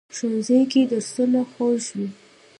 ښوونځی 0.15 0.59
کې 0.71 0.81
درسونه 0.91 1.39
خوږ 1.51 1.83
وي 1.97 2.09